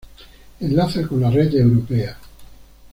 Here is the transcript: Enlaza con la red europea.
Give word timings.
Enlaza 0.61 1.07
con 1.07 1.21
la 1.21 1.29
red 1.29 1.53
europea. 1.53 2.17